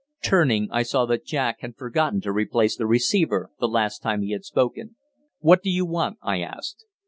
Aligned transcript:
Turning, 0.23 0.67
I 0.71 0.81
saw 0.81 1.05
that 1.05 1.25
Jack 1.27 1.57
had 1.59 1.75
forgotten 1.77 2.21
to 2.21 2.31
replace 2.31 2.75
the 2.75 2.87
receiver 2.87 3.51
the 3.59 3.67
last 3.67 3.99
time 4.01 4.23
he 4.23 4.31
had 4.31 4.43
spoken. 4.43 4.95
"What 5.41 5.61
do 5.61 5.69
you 5.69 5.85
want?" 5.85 6.17
I 6.23 6.41
asked. 6.41 6.85